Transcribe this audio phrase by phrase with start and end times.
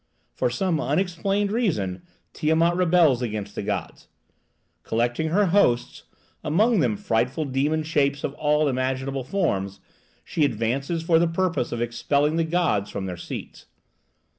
[0.33, 2.01] For some unexplained reason
[2.33, 4.07] Tiamat rebels against the gods.
[4.81, 6.05] Collecting her hosts,
[6.43, 9.79] among them frightful demon shapes of all imaginable forms,
[10.23, 13.67] she advances for the purpose of expelling the gods from their seats.